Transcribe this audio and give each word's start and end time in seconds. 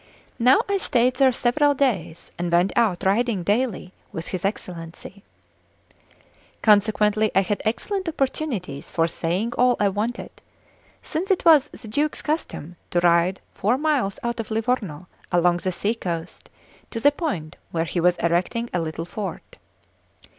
Now 0.39 0.63
I 0.67 0.79
stayed 0.79 1.17
there 1.17 1.31
several 1.31 1.75
days, 1.75 2.31
and 2.39 2.51
went 2.51 2.73
out 2.75 3.03
riding 3.03 3.43
daily 3.43 3.93
with 4.11 4.29
his 4.29 4.43
Excellency. 4.43 5.21
Consequently 6.63 7.29
I 7.35 7.41
had 7.41 7.61
excellent 7.63 8.09
opportunities 8.09 8.89
for 8.89 9.05
saying 9.07 9.53
all 9.59 9.75
I 9.79 9.89
wanted, 9.89 10.31
since 11.03 11.29
it 11.29 11.45
was 11.45 11.67
the 11.67 11.87
Duke's 11.87 12.23
custom 12.23 12.77
to 12.89 12.99
ride 13.01 13.41
four 13.53 13.77
miles 13.77 14.17
out 14.23 14.39
of 14.39 14.49
Livorno 14.49 15.07
along 15.31 15.57
the 15.57 15.71
sea 15.71 15.93
coast 15.93 16.49
to 16.89 16.99
the 16.99 17.11
point 17.11 17.57
where 17.69 17.85
he 17.85 17.99
was 17.99 18.17
erecting 18.17 18.71
a 18.73 18.81
little 18.81 19.05
fort. 19.05 19.59